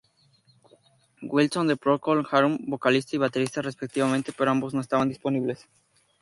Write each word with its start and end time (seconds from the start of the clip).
Wilson 1.21 1.67
de 1.67 1.77
Procol 1.77 2.25
Harum, 2.31 2.57
vocalista 2.65 3.15
y 3.15 3.19
baterista 3.19 3.61
respectivamente, 3.61 4.33
pero 4.35 4.49
ambos 4.49 4.73
no 4.73 4.81
estaban 4.81 5.09
disponibles. 5.09 5.67